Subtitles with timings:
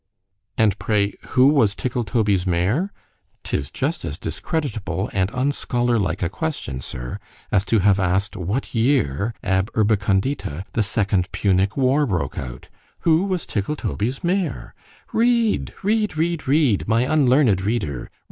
[0.57, 7.19] ——And pray who was Tickletoby's mare?—'tis just as discreditable and unscholar like a question, Sir,
[7.51, 9.69] as to have asked what year (ab.
[9.75, 9.99] urb.
[9.99, 17.61] con.) the second Punic war broke out.—Who was Tickletoby's mare!—Read, read, read, read, my unlearned
[17.61, 18.09] reader!